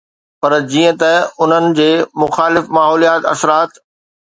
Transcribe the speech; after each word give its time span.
پر 0.39 0.53
جيئن 0.71 0.95
ته 1.01 1.11
انهن 1.43 1.65
جي 1.77 1.87
مخالف 2.25 2.65
ماحوليات 2.79 3.23
اثرات 3.33 3.71